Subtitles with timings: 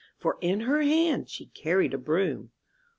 [0.17, 2.49] For in her hand she carried a broom.